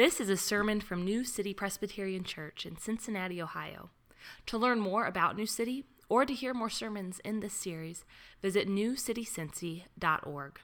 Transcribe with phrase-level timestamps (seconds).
[0.00, 3.90] This is a sermon from New City Presbyterian Church in Cincinnati, Ohio.
[4.46, 8.06] To learn more about New City or to hear more sermons in this series,
[8.40, 10.58] visit newcitycincy.org.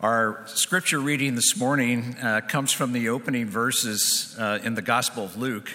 [0.00, 5.24] Our scripture reading this morning uh, comes from the opening verses uh, in the Gospel
[5.24, 5.70] of Luke.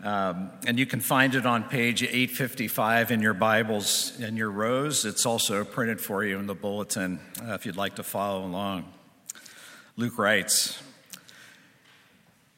[0.00, 5.04] Um, and you can find it on page 855 in your Bibles in your rows.
[5.04, 8.92] It's also printed for you in the bulletin uh, if you'd like to follow along.
[9.96, 10.80] Luke writes,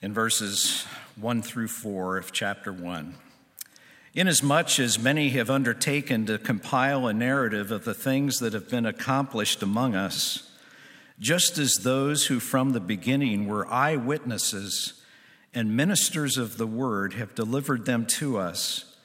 [0.03, 0.87] in verses
[1.19, 3.15] 1 through 4 of chapter 1.
[4.15, 8.87] Inasmuch as many have undertaken to compile a narrative of the things that have been
[8.87, 10.51] accomplished among us,
[11.19, 15.03] just as those who from the beginning were eyewitnesses
[15.55, 18.97] and ministers of the word have delivered them to us,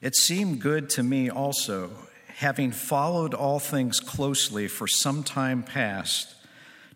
[0.00, 1.90] it seemed good to me also,
[2.36, 6.34] having followed all things closely for some time past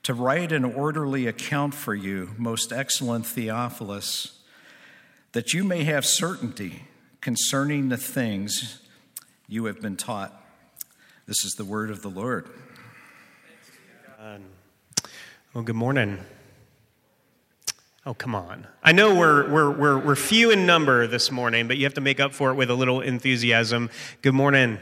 [0.04, 4.38] to write an orderly account for you, most excellent Theophilus,
[5.32, 6.84] that you may have certainty
[7.20, 8.80] concerning the things
[9.48, 10.32] you have been taught.
[11.26, 12.48] This is the word of the Lord.
[15.54, 16.18] Well, good morning.
[18.04, 18.66] Oh, come on.
[18.82, 22.02] I know we're, we're, we're, we're few in number this morning, but you have to
[22.02, 23.88] make up for it with a little enthusiasm.
[24.20, 24.78] Good morning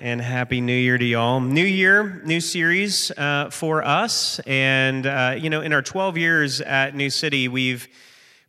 [0.00, 1.40] and happy new year to y'all.
[1.40, 4.40] New year new series uh, for us.
[4.40, 7.88] And uh, you know in our 12 years at new city we've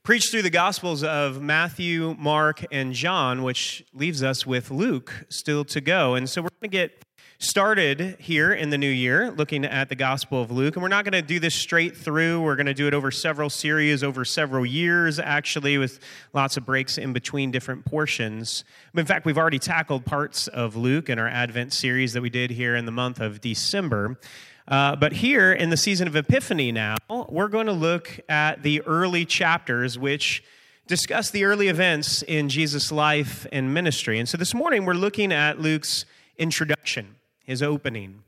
[0.04, 5.64] preached through the gospels of matthew mark and john which leaves us with luke still
[5.66, 6.16] to go.
[6.16, 7.05] And so we're going to get
[7.46, 10.76] started here in the new year looking at the Gospel of Luke.
[10.76, 12.42] And we're not going to do this straight through.
[12.42, 16.00] We're going to do it over several series, over several years, actually, with
[16.34, 18.64] lots of breaks in between different portions.
[18.96, 22.50] In fact, we've already tackled parts of Luke in our Advent series that we did
[22.50, 24.20] here in the month of December.
[24.68, 26.96] Uh, but here in the season of Epiphany now,
[27.30, 30.44] we're going to look at the early chapters, which
[30.88, 34.18] discuss the early events in Jesus' life and ministry.
[34.18, 36.06] And so this morning, we're looking at Luke's
[36.38, 38.24] introduction his opening.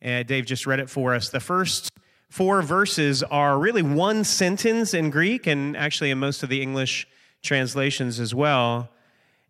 [0.00, 1.30] And Dave just read it for us.
[1.30, 1.90] The first
[2.28, 7.08] four verses are really one sentence in Greek and actually in most of the English
[7.42, 8.90] translations as well.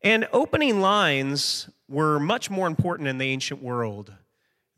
[0.03, 4.13] And opening lines were much more important in the ancient world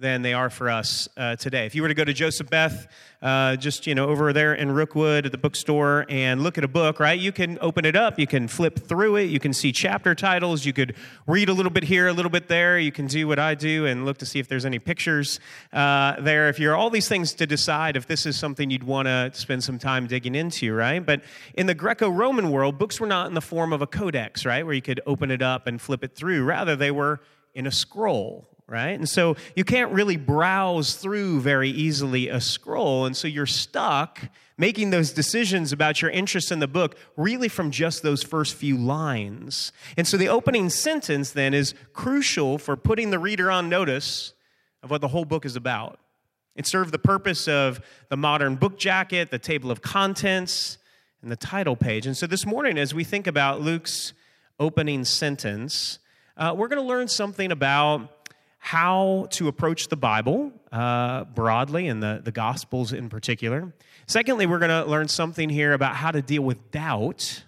[0.00, 1.66] than they are for us uh, today.
[1.66, 2.86] If you were to go to Joseph Beth,
[3.20, 6.68] uh, just you know over there in Rookwood at the bookstore, and look at a
[6.68, 7.18] book, right?
[7.18, 10.64] You can open it up, you can flip through it, you can see chapter titles,
[10.64, 10.94] you could
[11.26, 12.78] read a little bit here, a little bit there.
[12.78, 15.40] You can do what I do and look to see if there's any pictures
[15.72, 16.48] uh, there.
[16.48, 19.64] If you're all these things to decide if this is something you'd want to spend
[19.64, 21.04] some time digging into, right?
[21.04, 21.22] But
[21.54, 24.74] in the Greco-Roman world, books were not in the form of a codex, right, where
[24.74, 26.44] you could open it up and flip it through.
[26.44, 27.20] Rather, they were
[27.52, 28.98] in a scroll right?
[28.98, 33.06] And so you can't really browse through very easily a scroll.
[33.06, 34.20] And so you're stuck
[34.58, 38.76] making those decisions about your interest in the book really from just those first few
[38.76, 39.72] lines.
[39.96, 44.34] And so the opening sentence then is crucial for putting the reader on notice
[44.82, 45.98] of what the whole book is about.
[46.54, 47.80] It served the purpose of
[48.10, 50.76] the modern book jacket, the table of contents,
[51.22, 52.06] and the title page.
[52.06, 54.12] And so this morning, as we think about Luke's
[54.60, 56.00] opening sentence,
[56.36, 58.17] uh, we're going to learn something about
[58.58, 63.72] how to approach the Bible uh, broadly and the, the Gospels in particular.
[64.06, 67.44] Secondly, we're going to learn something here about how to deal with doubt.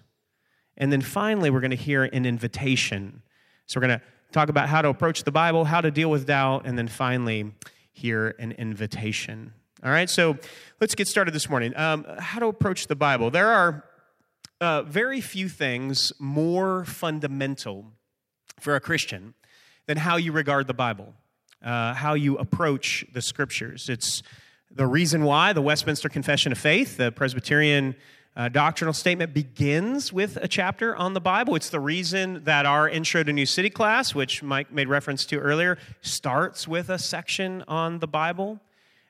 [0.77, 3.21] And then finally, we're going to hear an invitation.
[3.67, 6.25] So we're going to talk about how to approach the Bible, how to deal with
[6.25, 7.51] doubt, and then finally,
[7.91, 9.53] hear an invitation.
[9.83, 10.37] All right, so
[10.79, 11.75] let's get started this morning.
[11.75, 13.31] Um, how to approach the Bible.
[13.31, 13.83] There are
[14.61, 17.85] uh, very few things more fundamental
[18.59, 19.33] for a Christian
[19.87, 21.13] than how you regard the Bible,
[21.63, 23.89] uh, how you approach the scriptures.
[23.89, 24.23] It's
[24.73, 27.95] the reason why the Westminster Confession of Faith, the Presbyterian
[28.35, 31.55] uh, doctrinal statement, begins with a chapter on the Bible.
[31.55, 35.39] It's the reason that our Intro to New City class, which Mike made reference to
[35.39, 38.61] earlier, starts with a section on the Bible.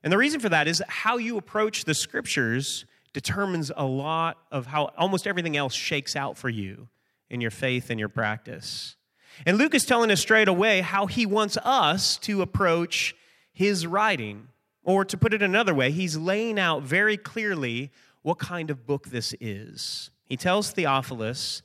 [0.04, 4.66] And the reason for that is how you approach the scriptures determines a lot of
[4.66, 6.88] how almost everything else shakes out for you
[7.30, 8.96] in your faith and your practice.
[9.46, 13.16] And Luke is telling us straight away how he wants us to approach
[13.54, 14.48] his writing.
[14.84, 17.92] Or to put it another way, he's laying out very clearly
[18.24, 20.10] what kind of book this is.
[20.26, 21.62] He tells Theophilus,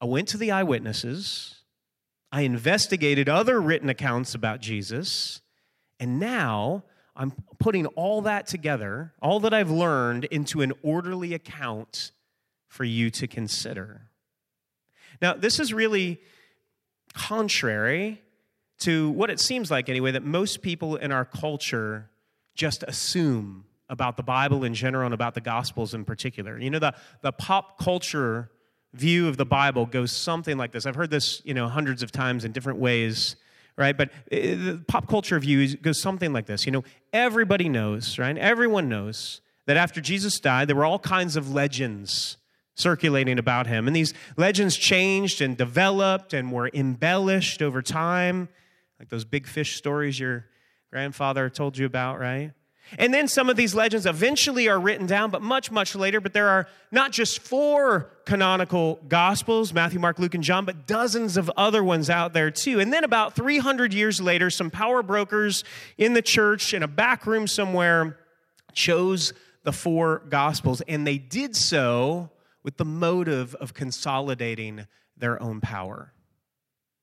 [0.00, 1.56] I went to the eyewitnesses,
[2.32, 5.42] I investigated other written accounts about Jesus,
[5.98, 12.12] and now I'm putting all that together, all that I've learned, into an orderly account
[12.68, 14.08] for you to consider.
[15.20, 16.20] Now, this is really
[17.14, 18.20] contrary
[18.80, 22.10] to what it seems like, anyway, that most people in our culture
[22.54, 26.58] just assume about the Bible in general and about the Gospels in particular.
[26.58, 28.50] You know, the, the pop culture
[28.94, 30.86] view of the Bible goes something like this.
[30.86, 33.36] I've heard this, you know, hundreds of times in different ways,
[33.76, 33.96] right?
[33.96, 36.66] But uh, the pop culture view goes something like this.
[36.66, 38.36] You know, everybody knows, right?
[38.36, 42.36] Everyone knows that after Jesus died, there were all kinds of legends
[42.80, 43.86] circulating about him.
[43.86, 48.48] And these legends changed and developed and were embellished over time,
[48.98, 50.46] like those big fish stories your
[50.90, 52.52] grandfather told you about, right?
[52.98, 56.20] And then some of these legends eventually are written down, but much, much later.
[56.20, 61.36] But there are not just four canonical gospels Matthew, Mark, Luke, and John, but dozens
[61.36, 62.80] of other ones out there too.
[62.80, 65.62] And then about 300 years later, some power brokers
[65.98, 68.18] in the church in a back room somewhere
[68.72, 69.32] chose
[69.62, 72.30] the four gospels, and they did so
[72.62, 74.86] with the motive of consolidating
[75.16, 76.12] their own power.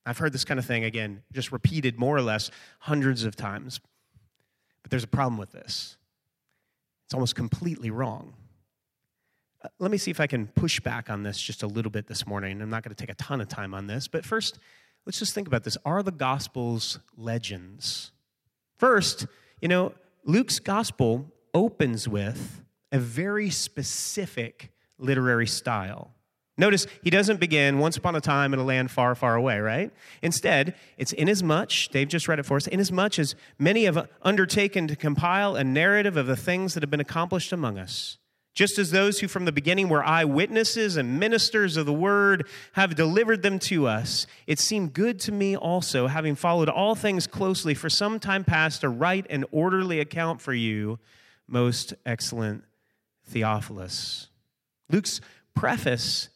[0.05, 2.49] I've heard this kind of thing again, just repeated more or less
[2.79, 3.79] hundreds of times.
[4.81, 5.97] But there's a problem with this.
[7.05, 8.33] It's almost completely wrong.
[9.63, 12.07] Uh, let me see if I can push back on this just a little bit
[12.07, 12.61] this morning.
[12.61, 14.59] I'm not going to take a ton of time on this, but first,
[15.05, 15.77] let's just think about this.
[15.83, 18.11] Are the Gospels legends?
[18.77, 19.25] First,
[19.61, 19.93] you know,
[20.23, 22.61] Luke's Gospel opens with
[22.91, 26.11] a very specific literary style.
[26.59, 29.91] Notice he doesn't begin once upon a time in a land far, far away, right?
[30.23, 34.95] Instead, it's inasmuch, Dave just read it for us, inasmuch as many have undertaken to
[34.95, 38.17] compile a narrative of the things that have been accomplished among us.
[38.55, 42.95] Just as those who from the beginning were eyewitnesses and ministers of the word have
[42.95, 47.75] delivered them to us, it seemed good to me also, having followed all things closely
[47.75, 50.97] for some time past, to write an orderly account for you,
[51.47, 52.63] most excellent
[53.27, 54.29] Theophilus.
[54.89, 55.21] Luke's
[55.55, 56.29] preface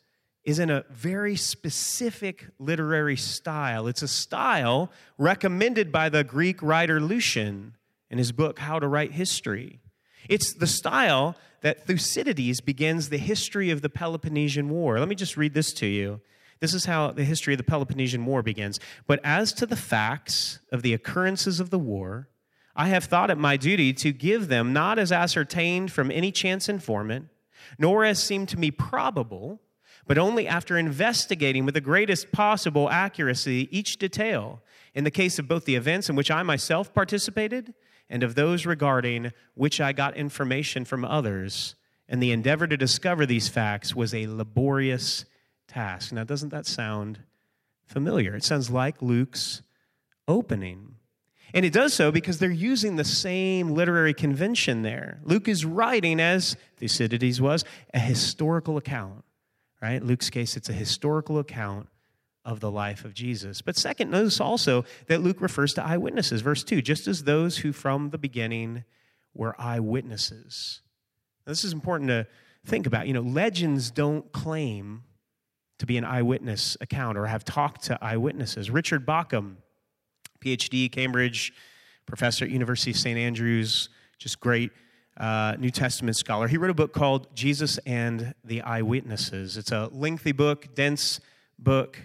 [0.44, 3.88] is in a very specific literary style.
[3.88, 7.76] It's a style recommended by the Greek writer Lucian
[8.10, 9.80] in his book, How to Write History.
[10.28, 15.00] It's the style that Thucydides begins the history of the Peloponnesian War.
[15.00, 16.22] Let me just read this to you.
[16.60, 18.80] This is how the history of the Peloponnesian War begins.
[19.08, 22.30] But as to the facts of the occurrences of the war,
[22.76, 26.70] I have thought it my duty to give them not as ascertained from any chance
[26.70, 27.28] informant,
[27.78, 29.60] nor as seemed to me probable
[30.08, 34.62] but only after investigating with the greatest possible accuracy each detail
[34.94, 37.74] in the case of both the events in which I myself participated
[38.10, 41.76] and of those regarding which I got information from others.
[42.10, 45.24] And the endeavor to discover these facts was a laborious
[45.68, 46.12] task.
[46.12, 47.20] Now, doesn't that sound
[47.86, 48.36] familiar?
[48.36, 49.62] It sounds like Luke's
[50.28, 50.91] opening.
[51.54, 55.20] And it does so because they're using the same literary convention there.
[55.24, 59.24] Luke is writing, as Thucydides was, a historical account
[59.82, 60.04] right?
[60.04, 61.90] Luke's case, it's a historical account
[62.46, 63.62] of the life of Jesus.
[63.62, 66.42] But second, notice also that Luke refers to eyewitnesses.
[66.42, 68.84] Verse 2 just as those who from the beginning
[69.34, 70.82] were eyewitnesses.
[71.46, 72.28] Now, this is important to
[72.66, 73.08] think about.
[73.08, 75.04] You know, legends don't claim
[75.80, 78.70] to be an eyewitness account or have talked to eyewitnesses.
[78.70, 79.58] Richard Bauckham,
[80.42, 81.54] PhD, Cambridge,
[82.06, 83.18] professor at University of St.
[83.18, 84.72] Andrews, just great
[85.18, 86.48] uh, New Testament scholar.
[86.48, 89.58] He wrote a book called Jesus and the Eyewitnesses.
[89.58, 91.20] It's a lengthy book, dense
[91.60, 91.98] book.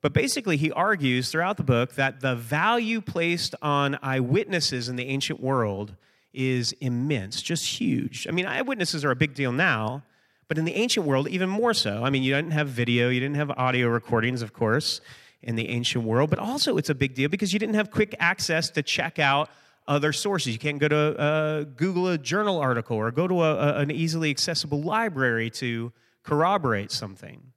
[0.00, 5.06] But basically, he argues throughout the book that the value placed on eyewitnesses in the
[5.06, 5.96] ancient world
[6.32, 8.26] is immense, just huge.
[8.28, 10.04] I mean, eyewitnesses are a big deal now,
[10.46, 12.04] but in the ancient world, even more so.
[12.04, 15.00] I mean, you didn't have video, you didn't have audio recordings, of course,
[15.42, 18.14] in the ancient world, but also it's a big deal because you didn't have quick
[18.18, 19.48] access to check out
[19.86, 20.52] other sources.
[20.52, 23.90] You can't go to uh, Google a journal article or go to a, a, an
[23.90, 25.92] easily accessible library to
[26.22, 27.52] corroborate something.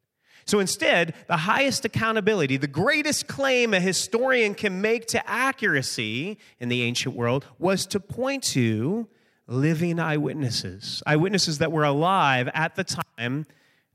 [0.45, 6.69] So instead, the highest accountability, the greatest claim a historian can make to accuracy in
[6.69, 9.07] the ancient world was to point to
[9.47, 13.45] living eyewitnesses, eyewitnesses that were alive at the time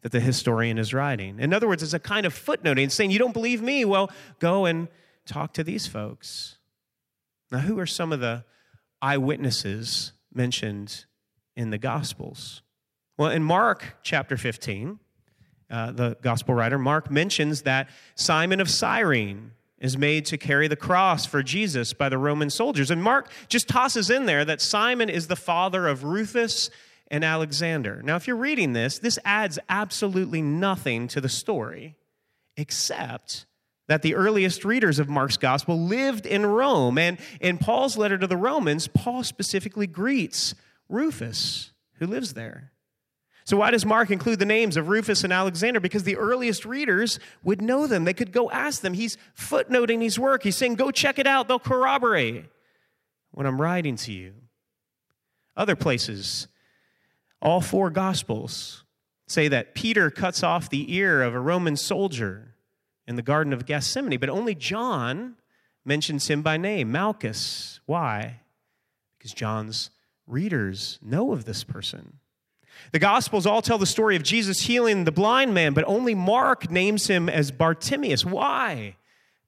[0.07, 1.41] that the historian is writing.
[1.41, 3.85] In other words, it's a kind of footnoting saying, You don't believe me?
[3.85, 4.09] Well,
[4.39, 4.87] go and
[5.25, 6.59] talk to these folks.
[7.51, 8.45] Now, who are some of the
[9.03, 11.07] eyewitnesses mentioned
[11.57, 12.63] in the Gospels?
[13.19, 15.01] Well, in Mark chapter 15,
[15.71, 20.77] uh, the gospel writer Mark mentions that Simon of Cyrene is made to carry the
[20.77, 22.93] cross for Jesus by the Roman soldiers.
[22.93, 26.71] And Mark just tosses in there that Simon is the father of Rufus
[27.11, 28.03] and Alexander.
[28.03, 31.97] Now, if you're reading this, this adds absolutely nothing to the story
[32.57, 33.47] except
[33.89, 36.99] that the earliest readers of Mark's gospel lived in Rome.
[36.99, 40.55] And in Paul's letter to the Romans, Paul specifically greets
[40.89, 42.73] Rufus, who lives there.
[43.45, 45.79] So, why does Mark include the names of Rufus and Alexander?
[45.79, 48.05] Because the earliest readers would know them.
[48.05, 48.93] They could go ask them.
[48.93, 50.43] He's footnoting his work.
[50.43, 51.47] He's saying, Go check it out.
[51.47, 52.47] They'll corroborate
[53.31, 54.35] what I'm writing to you.
[55.57, 56.49] Other places,
[57.41, 58.85] all four Gospels
[59.29, 62.55] say that Peter cuts off the ear of a Roman soldier
[63.07, 65.37] in the Garden of Gethsemane, but only John
[65.85, 67.81] mentions him by name, Malchus.
[67.87, 68.41] Why?
[69.19, 69.91] Because John's
[70.27, 72.19] readers know of this person.
[72.93, 76.71] The Gospels all tell the story of Jesus healing the blind man, but only Mark
[76.71, 78.25] names him as Bartimaeus.
[78.25, 78.97] Why?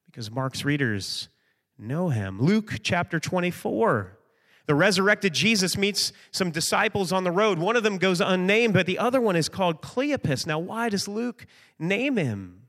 [0.07, 1.28] Because Mark's readers
[1.78, 2.40] know him.
[2.40, 4.17] Luke chapter 24.
[4.68, 7.58] The resurrected Jesus meets some disciples on the road.
[7.58, 10.46] One of them goes unnamed, but the other one is called Cleopas.
[10.46, 11.46] Now, why does Luke
[11.78, 12.64] name him?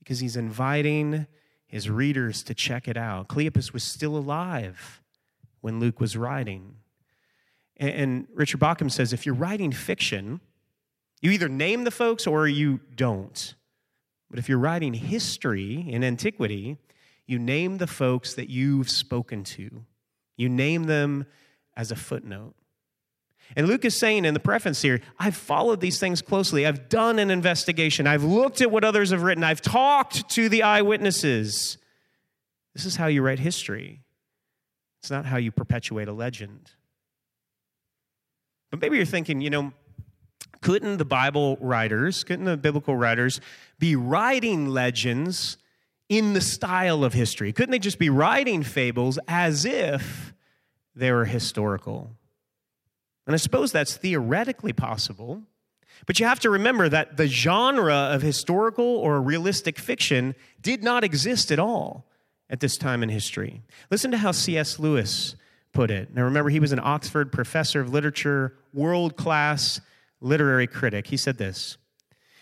[0.00, 1.28] Because he's inviting
[1.68, 3.28] his readers to check it out.
[3.28, 5.00] Cleopas was still alive
[5.60, 6.74] when Luke was writing.
[7.76, 10.40] And Richard Bauckham says if you're writing fiction,
[11.22, 13.54] you either name the folks or you don't.
[14.28, 16.78] But if you're writing history in antiquity,
[17.28, 19.84] you name the folks that you've spoken to.
[20.36, 21.26] You name them
[21.76, 22.54] as a footnote.
[23.54, 26.66] And Luke is saying in the preface here, I've followed these things closely.
[26.66, 28.06] I've done an investigation.
[28.06, 29.44] I've looked at what others have written.
[29.44, 31.78] I've talked to the eyewitnesses.
[32.74, 34.02] This is how you write history.
[35.00, 36.72] It's not how you perpetuate a legend.
[38.70, 39.72] But maybe you're thinking, you know,
[40.60, 43.40] couldn't the Bible writers, couldn't the biblical writers
[43.78, 45.58] be writing legends
[46.08, 47.52] in the style of history?
[47.52, 50.34] Couldn't they just be writing fables as if
[50.94, 52.10] they were historical?
[53.26, 55.42] And I suppose that's theoretically possible.
[56.06, 61.04] But you have to remember that the genre of historical or realistic fiction did not
[61.04, 62.06] exist at all
[62.48, 63.62] at this time in history.
[63.90, 64.78] Listen to how C.S.
[64.78, 65.34] Lewis
[65.72, 66.14] put it.
[66.14, 69.80] Now, remember, he was an Oxford professor of literature, world class
[70.20, 71.08] literary critic.
[71.08, 71.76] He said this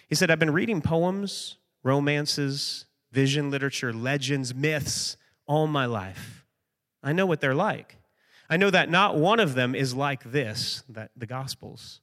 [0.09, 5.17] He said, I've been reading poems, romances, vision literature, legends, myths
[5.47, 6.45] all my life.
[7.03, 7.97] I know what they're like.
[8.51, 12.01] I know that not one of them is like this, that the Gospels.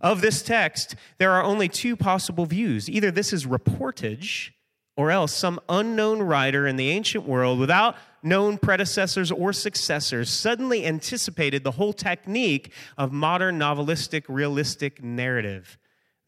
[0.00, 2.88] Of this text, there are only two possible views.
[2.88, 4.50] Either this is reportage,
[4.96, 10.86] or else some unknown writer in the ancient world, without known predecessors or successors, suddenly
[10.86, 15.78] anticipated the whole technique of modern novelistic, realistic narrative.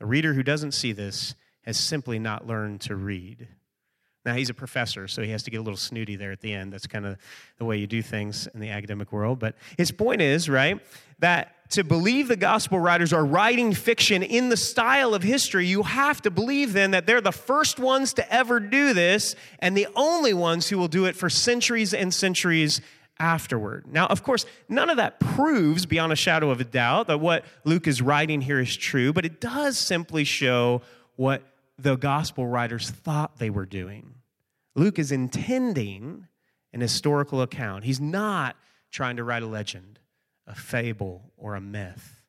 [0.00, 3.48] The reader who doesn't see this has simply not learned to read.
[4.26, 6.52] Now, he's a professor, so he has to get a little snooty there at the
[6.52, 6.72] end.
[6.72, 7.16] That's kind of
[7.58, 9.38] the way you do things in the academic world.
[9.38, 10.80] But his point is, right,
[11.20, 15.84] that to believe the gospel writers are writing fiction in the style of history, you
[15.84, 19.86] have to believe then that they're the first ones to ever do this and the
[19.94, 22.80] only ones who will do it for centuries and centuries
[23.20, 23.86] afterward.
[23.86, 27.44] Now, of course, none of that proves beyond a shadow of a doubt that what
[27.64, 30.82] Luke is writing here is true, but it does simply show
[31.14, 31.42] what
[31.78, 34.15] the gospel writers thought they were doing.
[34.76, 36.28] Luke is intending
[36.72, 37.84] an historical account.
[37.84, 38.56] He's not
[38.92, 39.98] trying to write a legend,
[40.46, 42.22] a fable, or a myth.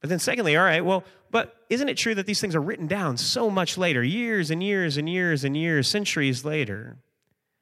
[0.00, 2.86] But then, secondly, all right, well, but isn't it true that these things are written
[2.86, 6.96] down so much later, years and years and years and years, centuries later?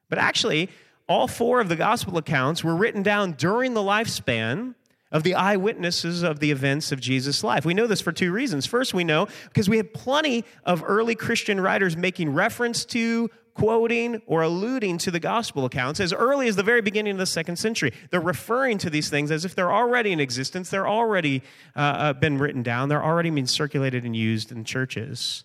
[0.09, 0.69] But actually,
[1.09, 4.75] all four of the gospel accounts were written down during the lifespan
[5.11, 7.65] of the eyewitnesses of the events of Jesus' life.
[7.65, 8.65] We know this for two reasons.
[8.67, 14.23] First, we know because we have plenty of early Christian writers making reference to, quoting,
[14.27, 17.57] or alluding to the gospel accounts as early as the very beginning of the second
[17.57, 17.93] century.
[18.11, 21.43] They're referring to these things as if they're already in existence, they're already
[21.77, 25.45] uh, uh been written down, they're already being circulated and used in churches.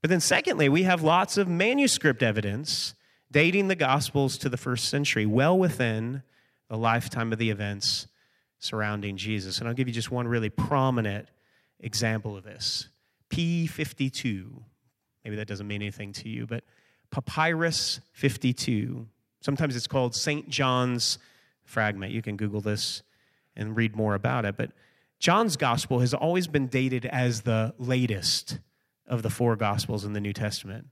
[0.00, 2.94] But then, secondly, we have lots of manuscript evidence
[3.30, 6.22] dating the gospels to the first century, well within
[6.68, 8.06] the lifetime of the events
[8.58, 9.58] surrounding Jesus.
[9.58, 11.28] And I'll give you just one really prominent
[11.80, 12.88] example of this
[13.30, 14.62] P52.
[15.24, 16.64] Maybe that doesn't mean anything to you, but
[17.10, 19.06] Papyrus 52.
[19.40, 20.48] Sometimes it's called St.
[20.48, 21.18] John's
[21.64, 22.12] fragment.
[22.12, 23.02] You can Google this
[23.56, 24.56] and read more about it.
[24.56, 24.72] But
[25.18, 28.58] John's gospel has always been dated as the latest
[29.06, 30.86] of the four gospels in the New Testament.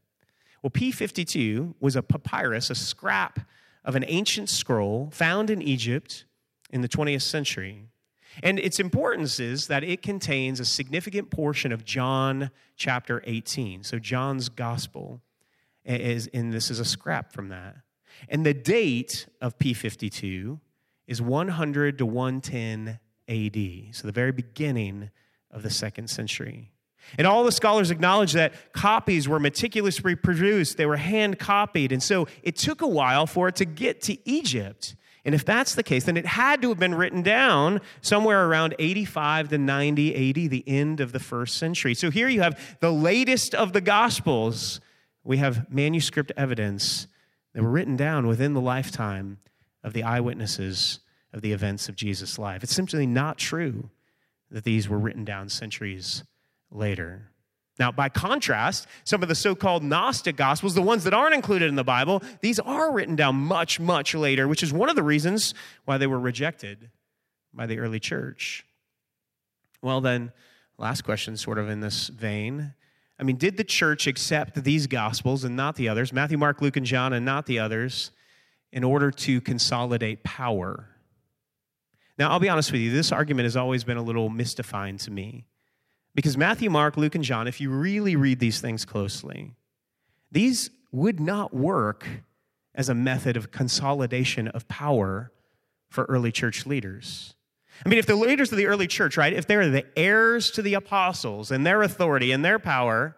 [0.62, 3.40] Well, P52 was a papyrus, a scrap
[3.84, 6.24] of an ancient scroll found in Egypt
[6.70, 7.84] in the 20th century.
[8.42, 13.84] And its importance is that it contains a significant portion of John chapter 18.
[13.84, 15.20] So John's gospel
[15.86, 17.76] is, and this is a scrap from that.
[18.28, 20.58] And the date of P52
[21.06, 25.10] is 100 to 110 AD, so the very beginning
[25.50, 26.72] of the second century.
[27.18, 31.92] And all the scholars acknowledge that copies were meticulously produced, they were hand copied.
[31.92, 34.96] And so it took a while for it to get to Egypt.
[35.24, 38.76] And if that's the case, then it had to have been written down somewhere around
[38.78, 41.94] 85 to 90 AD, the end of the first century.
[41.94, 44.80] So here you have the latest of the Gospels.
[45.26, 47.08] We have manuscript evidence
[47.52, 49.38] that were written down within the lifetime
[49.82, 51.00] of the eyewitnesses
[51.32, 52.62] of the events of Jesus' life.
[52.62, 53.90] It's simply not true
[54.52, 56.22] that these were written down centuries
[56.70, 57.30] later.
[57.78, 61.68] Now, by contrast, some of the so called Gnostic Gospels, the ones that aren't included
[61.68, 65.02] in the Bible, these are written down much, much later, which is one of the
[65.02, 65.54] reasons
[65.84, 66.90] why they were rejected
[67.52, 68.64] by the early church.
[69.82, 70.32] Well, then,
[70.78, 72.74] last question, sort of in this vein.
[73.18, 76.76] I mean, did the church accept these Gospels and not the others, Matthew, Mark, Luke,
[76.76, 78.10] and John, and not the others,
[78.72, 80.88] in order to consolidate power?
[82.18, 85.10] Now, I'll be honest with you, this argument has always been a little mystifying to
[85.10, 85.46] me.
[86.14, 89.52] Because Matthew, Mark, Luke, and John, if you really read these things closely,
[90.32, 92.06] these would not work
[92.74, 95.30] as a method of consolidation of power
[95.90, 97.35] for early church leaders.
[97.84, 100.62] I mean, if the leaders of the early church, right, if they're the heirs to
[100.62, 103.16] the apostles and their authority and their power,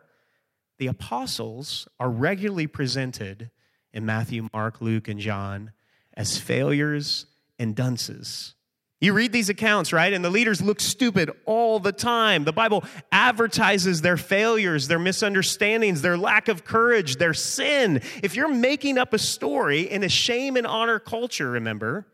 [0.79, 3.51] the apostles are regularly presented
[3.93, 5.73] in Matthew, Mark, Luke, and John
[6.15, 7.27] as failures
[7.59, 8.55] and dunces.
[9.01, 10.13] You read these accounts, right?
[10.13, 12.43] And the leaders look stupid all the time.
[12.43, 18.03] The Bible advertises their failures, their misunderstandings, their lack of courage, their sin.
[18.25, 22.09] If you're making up a story in a shame and honor culture, remember,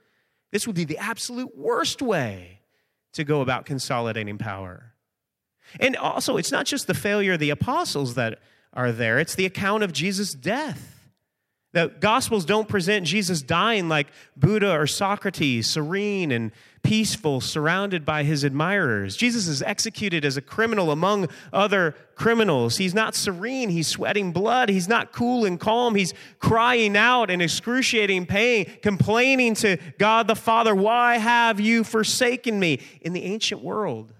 [0.54, 2.61] this would be the absolute worst way
[3.12, 4.94] to go about consolidating power.
[5.80, 8.38] And also, it's not just the failure of the apostles that
[8.73, 11.11] are there, it's the account of Jesus' death.
[11.73, 14.06] The Gospels don't present Jesus dying like
[14.37, 16.52] Buddha or Socrates, serene and
[16.84, 19.16] peaceful, surrounded by his admirers.
[19.16, 22.76] Jesus is executed as a criminal among other criminals.
[22.76, 24.68] He's not serene, he's sweating blood.
[24.68, 25.96] He's not cool and calm.
[25.96, 32.60] He's crying out in excruciating pain, complaining to God the Father, Why have you forsaken
[32.60, 32.80] me?
[33.00, 34.12] In the ancient world,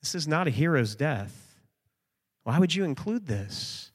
[0.00, 1.60] this is not a hero's death.
[2.44, 3.90] Why would you include this?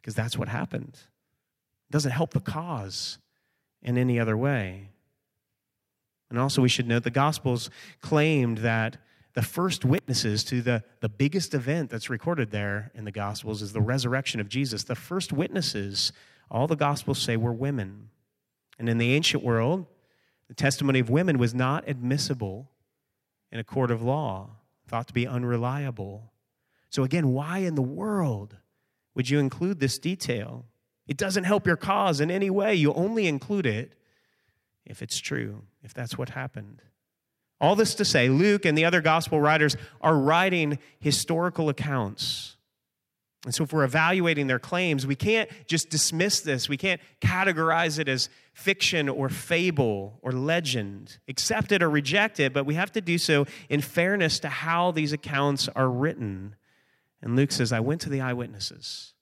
[0.00, 0.94] Because that's what happened.
[0.94, 3.18] It doesn't help the cause
[3.82, 4.91] in any other way.
[6.32, 7.68] And also, we should note the Gospels
[8.00, 8.96] claimed that
[9.34, 13.74] the first witnesses to the, the biggest event that's recorded there in the Gospels is
[13.74, 14.84] the resurrection of Jesus.
[14.84, 16.10] The first witnesses,
[16.50, 18.08] all the Gospels say, were women.
[18.78, 19.84] And in the ancient world,
[20.48, 22.70] the testimony of women was not admissible
[23.50, 24.52] in a court of law,
[24.86, 26.32] thought to be unreliable.
[26.88, 28.56] So, again, why in the world
[29.14, 30.64] would you include this detail?
[31.06, 32.74] It doesn't help your cause in any way.
[32.74, 33.92] You only include it
[34.86, 36.82] if it's true, if that's what happened.
[37.60, 42.56] All this to say, Luke and the other gospel writers are writing historical accounts.
[43.44, 46.68] And so, if we're evaluating their claims, we can't just dismiss this.
[46.68, 52.52] We can't categorize it as fiction or fable or legend, accept it or reject it,
[52.52, 56.54] but we have to do so in fairness to how these accounts are written.
[57.20, 59.14] And Luke says, I went to the eyewitnesses.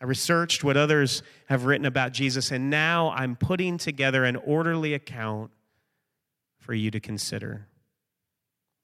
[0.00, 4.94] I researched what others have written about Jesus, and now I'm putting together an orderly
[4.94, 5.50] account
[6.68, 7.66] for you to consider.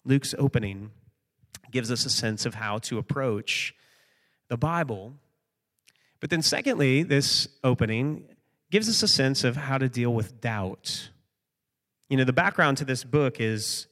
[0.07, 0.91] Luke's opening
[1.71, 3.75] gives us a sense of how to approach
[4.49, 5.13] the Bible.
[6.19, 8.25] But then, secondly, this opening
[8.71, 11.11] gives us a sense of how to deal with doubt.
[12.09, 13.87] You know, the background to this book is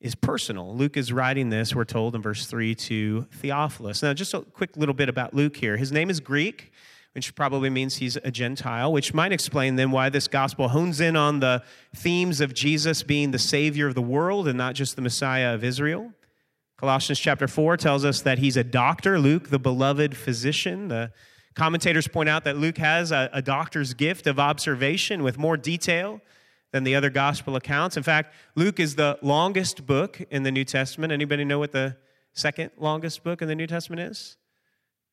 [0.00, 0.74] is personal.
[0.74, 4.02] Luke is writing this, we're told in verse 3, to Theophilus.
[4.02, 5.76] Now, just a quick little bit about Luke here.
[5.76, 6.72] His name is Greek,
[7.12, 11.16] which probably means he's a Gentile, which might explain then why this gospel hones in
[11.16, 11.62] on the
[11.94, 15.64] themes of Jesus being the Savior of the world and not just the Messiah of
[15.64, 16.12] Israel.
[16.76, 20.88] Colossians chapter 4 tells us that he's a doctor, Luke, the beloved physician.
[20.88, 21.12] The
[21.54, 26.20] commentators point out that Luke has a, a doctor's gift of observation with more detail
[26.72, 27.96] than the other gospel accounts.
[27.96, 31.12] In fact, Luke is the longest book in the New Testament.
[31.12, 31.96] Anybody know what the
[32.32, 34.36] second longest book in the New Testament is?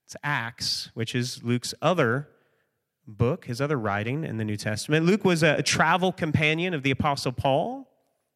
[0.07, 2.29] It's Acts, which is Luke's other
[3.05, 5.05] book, his other writing in the New Testament.
[5.05, 7.91] Luke was a travel companion of the Apostle Paul.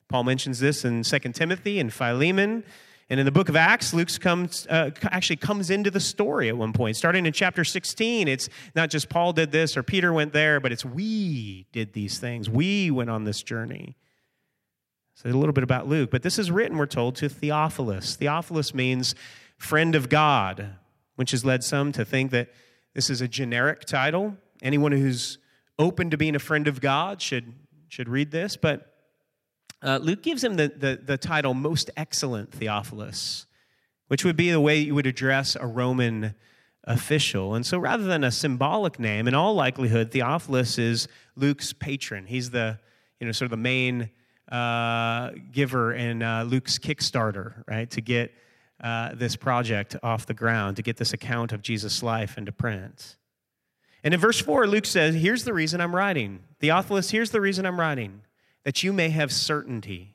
[0.10, 2.66] Paul mentions this in 2 Timothy and Philemon.
[3.10, 6.58] And in the book of Acts, Luke comes, uh, actually comes into the story at
[6.58, 6.98] one point.
[6.98, 10.74] Starting in chapter 16, it's not just Paul did this or Peter went there, but
[10.74, 12.50] it's we did these things.
[12.50, 13.96] We went on this journey.
[15.16, 16.12] So a little bit about Luke.
[16.12, 18.18] But this is written, we're told, to Theophilus.
[18.18, 19.16] Theophilus means
[19.58, 20.76] friend of God,
[21.22, 22.50] which has led some to think that
[22.96, 24.36] this is a generic title.
[24.64, 25.38] Anyone who's
[25.78, 27.54] open to being a friend of God should,
[27.90, 28.58] should read this.
[28.58, 28.92] But
[29.84, 33.46] uh, Luke gives him the, the, the title Most Excellent Theophilus,
[34.08, 36.34] which would be the way you would address a Roman
[36.86, 37.54] official.
[37.54, 42.26] And so rather than a symbolic name, in all likelihood, Theophilus is Luke's patron.
[42.26, 42.80] He's the,
[43.20, 44.10] you know, sort of the main
[44.52, 48.32] uh, giver in uh, Luke's Kickstarter, right, to get
[48.82, 53.16] uh, this project off the ground, to get this account of Jesus' life into print.
[54.04, 56.40] And in verse 4, Luke says, Here's the reason I'm writing.
[56.60, 58.22] Theophilus, here's the reason I'm writing.
[58.64, 60.14] that you may have certainty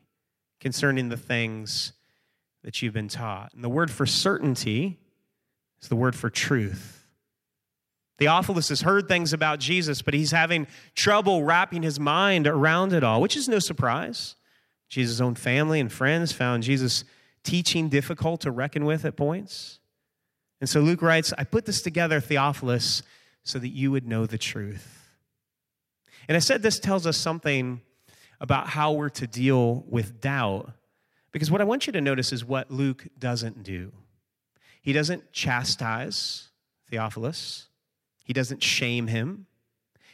[0.61, 1.93] concerning the things
[2.63, 3.53] that you've been taught.
[3.55, 4.99] And the word for certainty
[5.83, 7.07] is the word for truth.
[8.19, 13.05] Theophilus has heard things about Jesus, but he's having trouble wrapping his mind around it
[13.05, 14.37] all, which is no surprise.
[14.89, 17.05] Jesus' own family and friends found Jesus'
[17.47, 19.79] teaching difficult to reckon with at points.
[20.61, 23.03] And so Luke writes, I put this together, Theophilus,
[23.45, 25.09] so that you would know the truth.
[26.29, 27.81] And I said this tells us something
[28.41, 30.73] about how we're to deal with doubt,
[31.33, 33.93] because what I want you to notice is what Luke doesn't do.
[34.83, 36.49] He doesn't chastise
[36.91, 37.69] Theophilus,
[38.25, 39.47] he doesn't shame him.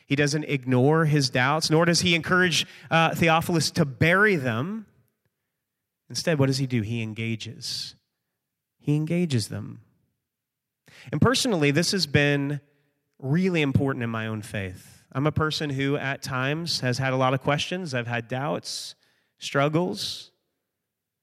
[0.04, 4.84] He doesn't ignore his doubts, nor does he encourage uh, Theophilus to bury them.
[6.08, 6.82] Instead, what does he do?
[6.82, 7.94] He engages.
[8.78, 9.80] He engages them.
[11.10, 12.60] And personally, this has been
[13.18, 15.04] really important in my own faith.
[15.12, 17.94] I'm a person who, at times, has had a lot of questions.
[17.94, 18.94] I've had doubts,
[19.38, 20.30] struggles.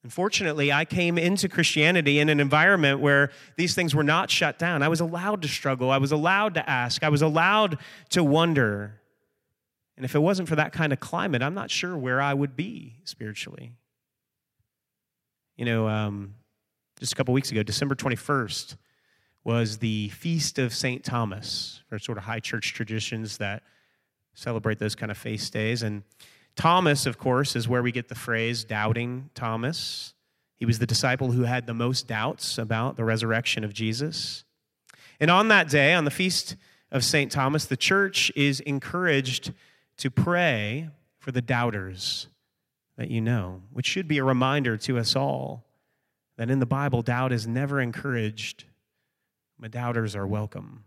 [0.04, 4.82] Unfortunately, I came into Christianity in an environment where these things were not shut down.
[4.82, 5.92] I was allowed to struggle.
[5.92, 7.04] I was allowed to ask.
[7.04, 7.80] I was allowed
[8.12, 9.02] to wonder.
[9.98, 12.56] And if it wasn't for that kind of climate, I'm not sure where I would
[12.56, 13.74] be spiritually.
[15.60, 16.36] You know, um,
[17.02, 18.78] just a couple weeks ago, December 21st,
[19.44, 21.04] was the Feast of St.
[21.04, 23.64] Thomas, or sort of high church traditions that
[24.34, 25.84] celebrate those kind of feast days.
[25.84, 26.04] And
[26.56, 30.14] Thomas, of course, is where we get the phrase doubting Thomas.
[30.56, 34.46] He was the disciple who had the most doubts about the resurrection of Jesus.
[35.20, 36.56] And on that day, on the feast
[36.90, 37.30] of St.
[37.30, 39.52] Thomas, the church is encouraged
[39.98, 42.29] to pray for the doubters
[43.00, 45.66] that you know, which should be a reminder to us all
[46.38, 48.66] that in the Bible, doubt is never encouraged,
[49.58, 50.84] but doubters are welcome.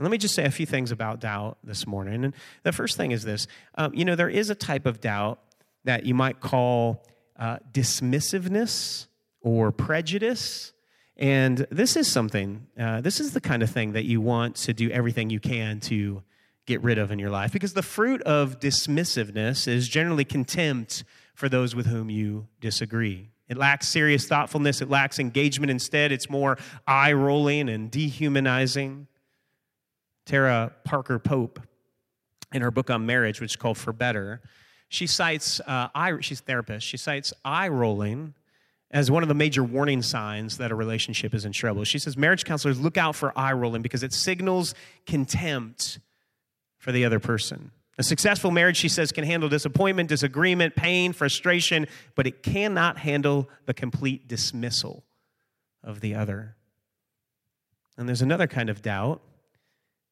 [0.00, 2.24] Let me just say a few things about doubt this morning.
[2.24, 5.38] And the first thing is this um, you know, there is a type of doubt
[5.84, 7.06] that you might call
[7.38, 9.06] uh, dismissiveness
[9.42, 10.72] or prejudice.
[11.16, 14.72] And this is something, uh, this is the kind of thing that you want to
[14.72, 16.24] do everything you can to
[16.70, 17.52] get rid of in your life.
[17.52, 21.04] Because the fruit of dismissiveness is generally contempt
[21.34, 23.30] for those with whom you disagree.
[23.48, 25.70] It lacks serious thoughtfulness, it lacks engagement.
[25.70, 26.56] Instead, it's more
[26.86, 29.08] eye rolling and dehumanizing.
[30.24, 31.60] Tara Parker Pope,
[32.52, 34.40] in her book on marriage, which is called For Better,
[34.88, 36.86] she cites uh, eye, she's a therapist.
[36.86, 38.34] She cites eye rolling
[38.92, 41.82] as one of the major warning signs that a relationship is in trouble.
[41.84, 44.74] She says marriage counselors look out for eye rolling because it signals
[45.06, 45.98] contempt
[46.80, 47.70] for the other person.
[47.98, 53.48] A successful marriage, she says, can handle disappointment, disagreement, pain, frustration, but it cannot handle
[53.66, 55.04] the complete dismissal
[55.84, 56.56] of the other.
[57.98, 59.20] And there's another kind of doubt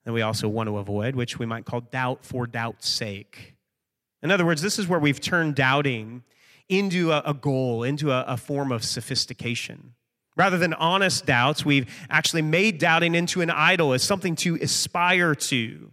[0.05, 3.55] that we also want to avoid, which we might call doubt for doubt's sake.
[4.23, 6.25] In other words, this is where we've turned doubting
[6.69, 9.95] into a, a goal, into a, a form of sophistication.
[10.37, 15.35] Rather than honest doubts, we've actually made doubting into an idol, as something to aspire
[15.35, 15.91] to.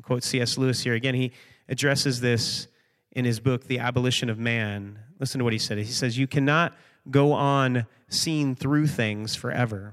[0.00, 0.56] I quote C.S.
[0.56, 1.14] Lewis here again.
[1.14, 1.32] He
[1.68, 2.68] addresses this
[3.12, 4.98] in his book, The Abolition of Man.
[5.18, 5.76] Listen to what he said.
[5.76, 6.74] He says, You cannot
[7.10, 9.92] go on seeing through things forever.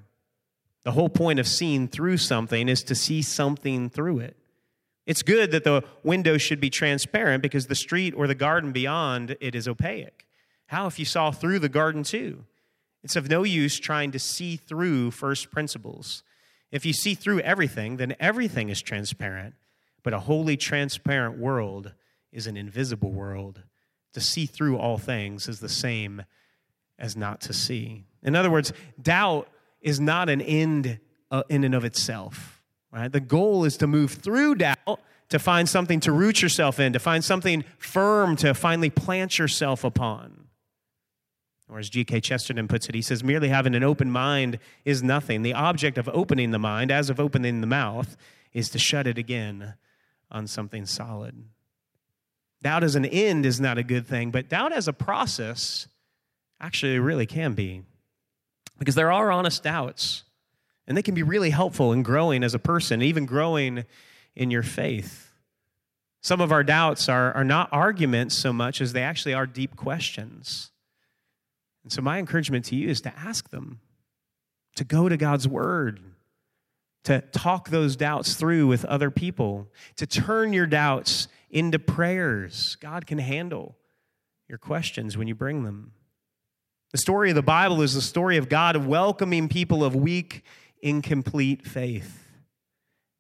[0.84, 4.38] The whole point of seeing through something is to see something through it.
[5.06, 9.36] It's good that the window should be transparent because the street or the garden beyond
[9.42, 10.26] it is opaque.
[10.68, 12.46] How if you saw through the garden too?
[13.04, 16.24] It's of no use trying to see through first principles.
[16.72, 19.56] If you see through everything, then everything is transparent.
[20.04, 21.94] But a wholly transparent world
[22.32, 23.64] is an invisible world.
[24.14, 26.24] To see through all things is the same
[26.98, 28.06] as not to see.
[28.24, 29.48] In other words, doubt
[29.82, 32.62] is not an end uh, in and of itself.
[32.92, 33.12] Right?
[33.12, 37.00] The goal is to move through doubt to find something to root yourself in, to
[37.00, 40.48] find something firm to finally plant yourself upon.
[41.70, 42.22] Or as G.K.
[42.22, 45.42] Chesterton puts it, he says, merely having an open mind is nothing.
[45.42, 48.16] The object of opening the mind, as of opening the mouth,
[48.54, 49.74] is to shut it again
[50.32, 51.44] on something solid.
[52.62, 55.88] Doubt as an end is not a good thing, but doubt as a process
[56.60, 57.84] actually really can be.
[58.80, 60.24] Because there are honest doubts,
[60.88, 63.86] and they can be really helpful in growing as a person, even growing
[64.36, 65.32] in your faith.
[66.22, 69.76] Some of our doubts are, are not arguments so much as they actually are deep
[69.76, 70.72] questions.
[71.84, 73.80] And so, my encouragement to you is to ask them,
[74.76, 76.00] to go to God's Word,
[77.08, 82.76] to talk those doubts through with other people, to turn your doubts into prayers.
[82.82, 83.78] God can handle
[84.50, 85.94] your questions when you bring them.
[86.92, 90.44] The story of the Bible is the story of God welcoming people of weak,
[90.82, 92.26] incomplete faith.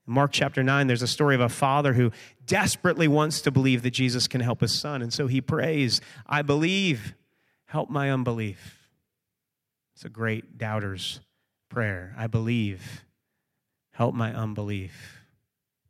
[0.05, 2.11] In Mark chapter 9, there's a story of a father who
[2.45, 5.01] desperately wants to believe that Jesus can help his son.
[5.01, 7.15] And so he prays, I believe,
[7.67, 8.89] help my unbelief.
[9.95, 11.21] It's a great doubter's
[11.69, 12.13] prayer.
[12.17, 13.05] I believe,
[13.97, 15.23] help my unbelief.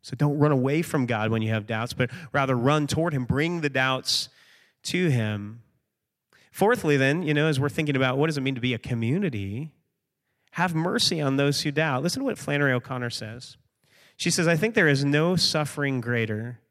[0.01, 3.25] So don't run away from God when you have doubts, but rather run toward Him.
[3.25, 4.29] Bring the doubts
[4.83, 5.61] to Him.
[6.53, 8.79] Fourthly, then, you know, as we're thinking about what does it mean to be a
[8.79, 9.73] community,
[10.51, 12.01] have mercy on those who doubt.
[12.01, 13.57] Listen to what Flannery O'Connor says.
[14.15, 16.61] She says, I think there is no suffering greater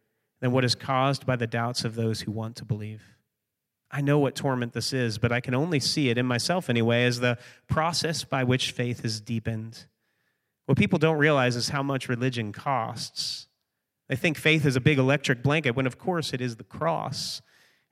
[0.40, 3.03] than what is caused by the doubts of those who want to believe.
[3.90, 7.05] I know what torment this is, but I can only see it in myself anyway
[7.05, 7.37] as the
[7.68, 9.85] process by which faith is deepened.
[10.66, 13.46] What people don't realize is how much religion costs.
[14.09, 17.40] They think faith is a big electric blanket, when of course it is the cross.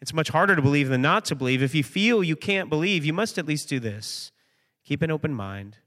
[0.00, 1.62] It's much harder to believe than not to believe.
[1.62, 4.30] If you feel you can't believe, you must at least do this
[4.84, 5.78] keep an open mind,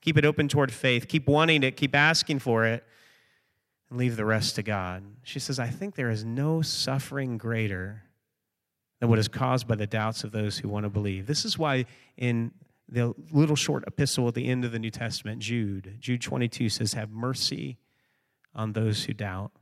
[0.00, 2.82] keep it open toward faith, keep wanting it, keep asking for it,
[3.90, 5.02] and leave the rest to God.
[5.22, 8.04] She says, I think there is no suffering greater
[8.98, 11.26] than what is caused by the doubts of those who want to believe.
[11.26, 11.84] This is why
[12.16, 12.52] in
[12.90, 16.94] the little short epistle at the end of the New Testament, Jude, Jude 22 says,
[16.94, 17.78] Have mercy
[18.54, 19.52] on those who doubt.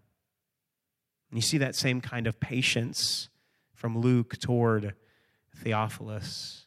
[1.31, 3.29] And you see that same kind of patience
[3.75, 4.95] from Luke toward
[5.55, 6.67] Theophilus.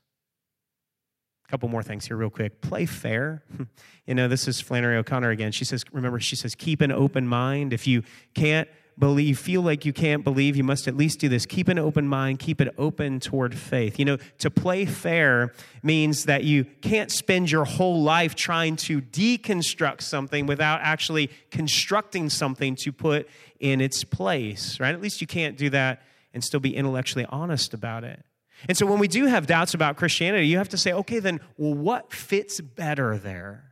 [1.47, 2.61] A couple more things here, real quick.
[2.61, 3.43] Play fair.
[4.05, 5.51] you know, this is Flannery O'Connor again.
[5.51, 7.73] She says, remember, she says, keep an open mind.
[7.73, 8.03] If you
[8.35, 8.69] can't
[9.01, 11.45] believe, feel like you can't believe, you must at least do this.
[11.45, 13.97] Keep an open mind, keep it open toward faith.
[13.99, 15.51] You know, to play fair
[15.83, 22.29] means that you can't spend your whole life trying to deconstruct something without actually constructing
[22.29, 23.27] something to put
[23.59, 24.93] in its place, right?
[24.93, 28.23] At least you can't do that and still be intellectually honest about it.
[28.69, 31.41] And so when we do have doubts about Christianity, you have to say, okay, then,
[31.57, 33.70] well, what fits better there?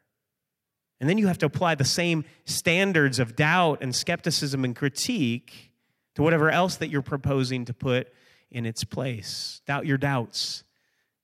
[0.99, 5.71] And then you have to apply the same standards of doubt and skepticism and critique
[6.15, 8.11] to whatever else that you're proposing to put
[8.51, 9.61] in its place.
[9.65, 10.63] Doubt your doubts,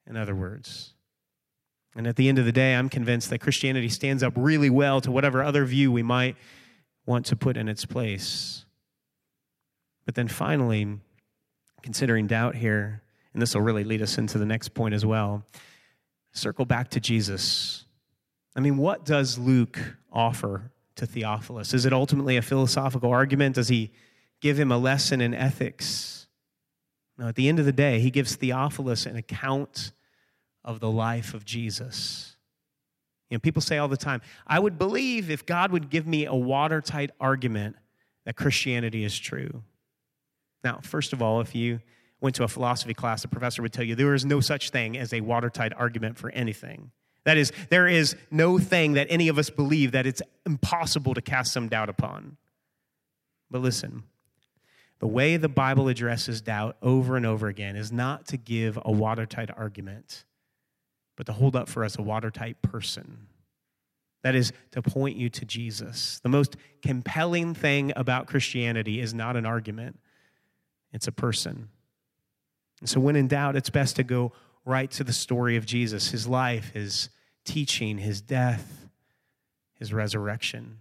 [0.08, 0.94] in other words.
[1.96, 5.02] And at the end of the day, I'm convinced that Christianity stands up really well
[5.02, 6.36] to whatever other view we might
[7.06, 8.66] want to put in its place.
[10.06, 11.00] But then finally,
[11.82, 13.02] considering doubt here,
[13.34, 15.46] and this will really lead us into the next point as well,
[16.34, 17.85] circle back to Jesus.
[18.56, 19.78] I mean, what does Luke
[20.12, 21.74] offer to Theophilus?
[21.74, 23.56] Is it ultimately a philosophical argument?
[23.56, 23.92] Does he
[24.42, 26.28] give him a lesson in ethics?
[27.18, 29.92] No, at the end of the day, he gives Theophilus an account
[30.64, 32.36] of the life of Jesus.
[33.30, 36.26] You know, people say all the time, I would believe if God would give me
[36.26, 37.76] a watertight argument
[38.26, 39.64] that Christianity is true.
[40.64, 41.82] Now, first of all, if you
[42.22, 44.98] went to a philosophy class, the professor would tell you there is no such thing
[44.98, 46.92] as a watertight argument for anything.
[47.26, 51.22] That is, there is no thing that any of us believe that it's impossible to
[51.22, 52.38] cast some doubt upon.
[53.50, 54.04] But listen,
[55.00, 58.92] the way the Bible addresses doubt over and over again is not to give a
[58.92, 60.24] watertight argument,
[61.16, 63.28] but to hold up for us a watertight person.
[64.22, 66.20] That is to point you to Jesus.
[66.22, 70.00] The most compelling thing about Christianity is not an argument,
[70.94, 71.70] it's a person.
[72.82, 74.32] And so, when in doubt, it's best to go
[74.66, 77.10] right to the story of Jesus, his life, his
[77.46, 78.90] teaching, his death,
[79.80, 80.80] his resurrection.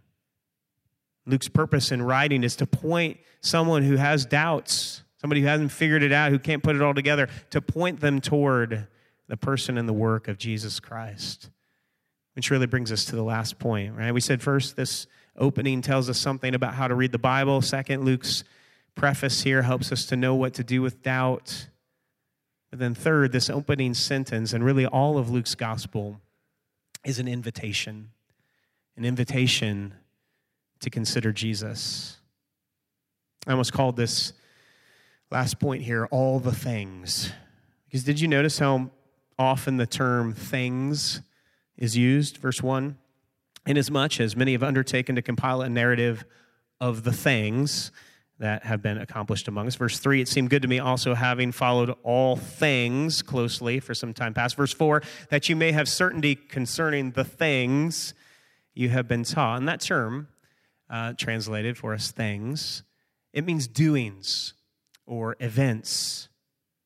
[1.27, 6.03] Luke's purpose in writing is to point someone who has doubts, somebody who hasn't figured
[6.03, 8.87] it out, who can't put it all together, to point them toward
[9.29, 11.50] the person and the work of Jesus Christ.
[12.35, 14.12] Which really brings us to the last point, right?
[14.12, 17.62] We said first, this opening tells us something about how to read the Bible.
[17.62, 18.44] Second, Luke's
[18.94, 21.68] preface here helps us to know what to do with doubt.
[22.70, 26.20] But then, third, this opening sentence, and really all of Luke's gospel,
[27.04, 28.10] is an invitation
[28.96, 29.94] an invitation
[30.80, 32.18] to consider Jesus.
[33.46, 34.32] I almost called this
[35.30, 37.32] last point here all the things.
[37.86, 38.90] Because did you notice how
[39.38, 41.20] often the term things
[41.76, 42.38] is used?
[42.38, 42.96] Verse 1
[43.66, 46.24] Inasmuch as many have undertaken to compile a narrative
[46.80, 47.90] of the things,
[48.38, 49.77] that have been accomplished among us.
[49.77, 54.12] Verse 3, it seemed good to me also having followed all things closely for some
[54.12, 54.57] time past.
[54.57, 58.12] Verse 4, that you may have certainty concerning the things
[58.75, 59.59] you have been taught.
[59.59, 60.29] And that term,
[60.90, 62.83] uh, translated for us things,
[63.33, 64.55] it means doings
[65.07, 66.29] or events.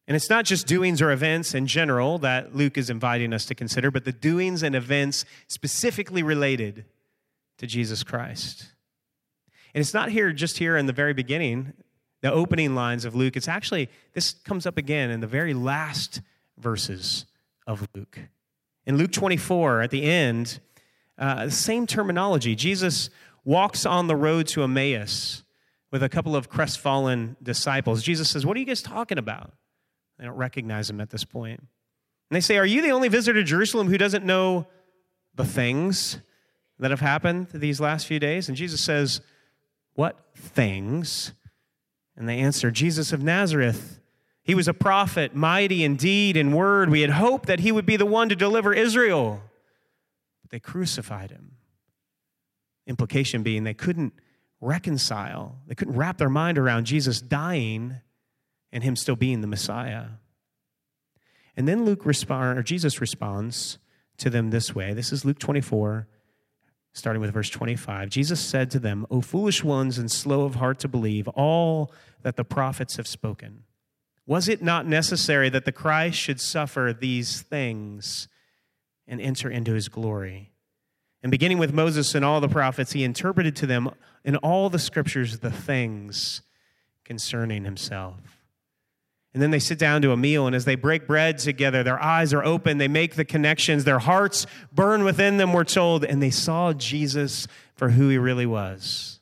[0.07, 3.55] And it's not just doings or events in general that Luke is inviting us to
[3.55, 6.87] consider, but the doings and events specifically related
[7.59, 8.73] to Jesus Christ.
[9.75, 11.73] And it's not here just here in the very beginning,
[12.23, 13.37] the opening lines of Luke.
[13.37, 16.21] It's actually, this comes up again in the very last
[16.59, 17.27] verses
[17.67, 18.19] of Luke.
[18.87, 20.61] In Luke 24, at the end,
[21.19, 22.55] uh, same terminology.
[22.55, 23.11] Jesus
[23.45, 25.43] walks on the road to Emmaus
[25.91, 28.03] with a couple of crestfallen disciples.
[28.03, 29.53] Jesus says, What are you guys talking about?
[30.19, 31.61] They don't recognize him at this point.
[31.61, 34.67] And they say, Are you the only visitor to Jerusalem who doesn't know
[35.35, 36.19] the things
[36.79, 38.49] that have happened these last few days?
[38.49, 39.21] And Jesus says,
[39.99, 41.33] What things?
[42.17, 43.99] And they answer, Jesus of Nazareth.
[44.45, 46.89] He was a prophet, mighty in deed and word.
[46.89, 49.43] We had hoped that he would be the one to deliver Israel.
[50.41, 51.57] But they crucified him.
[52.87, 54.13] Implication being they couldn't
[54.61, 57.97] reconcile, they couldn't wrap their mind around Jesus dying
[58.71, 60.11] and him still being the Messiah.
[61.57, 63.79] And then Luke respond, or Jesus responds
[64.19, 64.93] to them this way.
[64.93, 66.07] This is Luke 24,
[66.93, 68.09] starting with verse 25.
[68.09, 72.37] Jesus said to them, O foolish ones and slow of heart to believe all that
[72.37, 73.65] the prophets have spoken.
[74.27, 78.29] Was it not necessary that the Christ should suffer these things
[79.07, 80.53] and enter into his glory?
[81.23, 83.91] And beginning with Moses and all the prophets, he interpreted to them
[84.25, 86.43] in all the scriptures the things
[87.05, 88.38] concerning himself.
[89.35, 92.03] And then they sit down to a meal, and as they break bread together, their
[92.03, 96.23] eyes are open, they make the connections, their hearts burn within them, we're told, and
[96.23, 99.19] they saw Jesus for who he really was.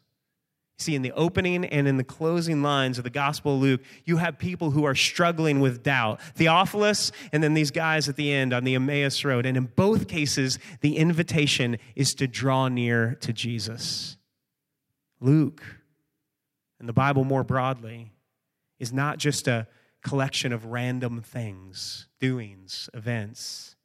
[0.78, 4.18] See, in the opening and in the closing lines of the Gospel of Luke, you
[4.18, 6.20] have people who are struggling with doubt.
[6.34, 9.46] Theophilus, and then these guys at the end on the Emmaus Road.
[9.46, 14.18] And in both cases, the invitation is to draw near to Jesus.
[15.18, 15.62] Luke,
[16.78, 18.12] and the Bible more broadly,
[18.78, 19.66] is not just a
[20.06, 23.76] collection of random things, doings, events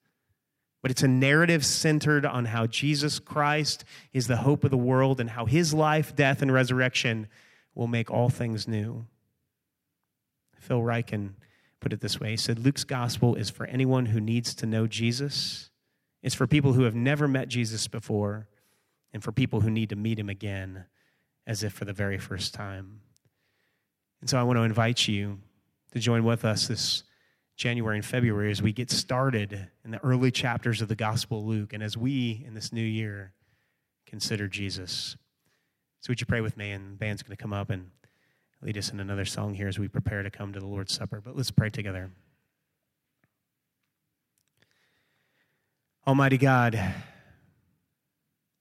[0.81, 5.19] but it's a narrative centered on how Jesus Christ is the hope of the world
[5.19, 7.27] and how his life, death, and resurrection
[7.75, 9.05] will make all things new.
[10.57, 11.33] Phil Ryken
[11.79, 14.87] put it this way He said, Luke's gospel is for anyone who needs to know
[14.87, 15.69] Jesus,
[16.23, 18.47] it's for people who have never met Jesus before,
[19.13, 20.85] and for people who need to meet him again
[21.45, 23.01] as if for the very first time.
[24.19, 25.39] And so I want to invite you
[25.91, 27.03] to join with us this
[27.55, 31.45] January and February as we get started in the early chapters of the Gospel of
[31.45, 33.33] Luke and as we, in this new year,
[34.05, 35.15] consider Jesus.
[35.99, 36.71] So, would you pray with me?
[36.71, 37.91] And the band's going to come up and
[38.61, 41.21] lead us in another song here as we prepare to come to the Lord's Supper.
[41.23, 42.11] But let's pray together.
[46.07, 46.79] Almighty God,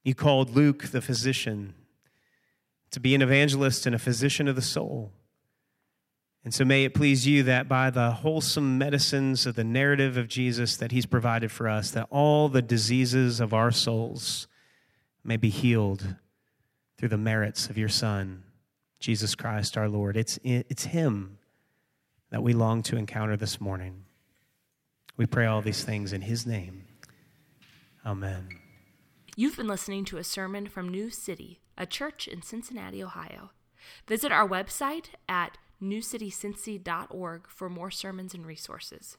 [0.04, 1.74] you called Luke the physician
[2.90, 5.12] to be an evangelist and a physician of the soul.
[6.44, 10.28] And so may it please you that by the wholesome medicines of the narrative of
[10.28, 14.48] Jesus that he's provided for us, that all the diseases of our souls
[15.22, 16.16] may be healed
[16.96, 18.42] through the merits of your Son,
[19.00, 20.16] Jesus Christ our Lord.
[20.16, 21.38] It's, it's him
[22.30, 24.04] that we long to encounter this morning.
[25.16, 26.84] We pray all these things in his name.
[28.06, 28.48] Amen.
[29.36, 33.50] You've been listening to a sermon from New City, a church in Cincinnati, Ohio.
[34.06, 39.16] Visit our website at newcitycincy.org for more sermons and resources.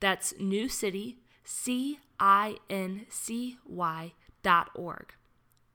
[0.00, 5.14] That's New City, C I N C Y dot org.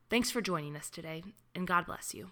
[0.10, 2.32] Thanks for joining us today, and God bless you.